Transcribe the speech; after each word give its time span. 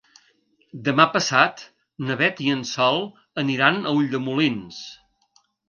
Demà 0.87 1.05
passat 1.17 1.61
na 2.07 2.17
Beth 2.23 2.41
i 2.47 2.49
en 2.55 2.65
Sol 2.71 2.99
aniran 3.45 3.81
a 3.93 3.97
Ulldemolins. 4.01 4.85